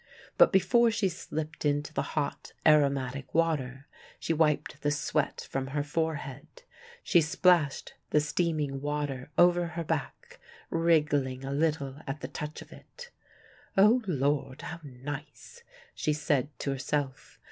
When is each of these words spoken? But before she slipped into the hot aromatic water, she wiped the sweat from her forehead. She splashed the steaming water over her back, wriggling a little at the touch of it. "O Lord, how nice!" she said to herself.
But 0.35 0.51
before 0.51 0.89
she 0.89 1.09
slipped 1.09 1.63
into 1.63 1.93
the 1.93 2.01
hot 2.17 2.53
aromatic 2.65 3.35
water, 3.35 3.85
she 4.19 4.33
wiped 4.33 4.81
the 4.81 4.89
sweat 4.89 5.47
from 5.51 5.67
her 5.67 5.83
forehead. 5.83 6.47
She 7.03 7.21
splashed 7.21 7.93
the 8.09 8.19
steaming 8.19 8.81
water 8.81 9.29
over 9.37 9.67
her 9.77 9.83
back, 9.83 10.39
wriggling 10.71 11.45
a 11.45 11.51
little 11.53 12.01
at 12.07 12.21
the 12.21 12.27
touch 12.27 12.63
of 12.63 12.71
it. 12.73 13.11
"O 13.77 14.01
Lord, 14.07 14.63
how 14.63 14.79
nice!" 14.83 15.61
she 15.93 16.13
said 16.13 16.49
to 16.61 16.71
herself. 16.71 17.39